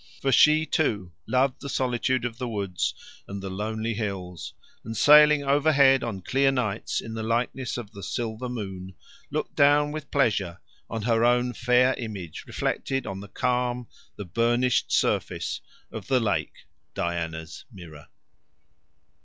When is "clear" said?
6.21-6.51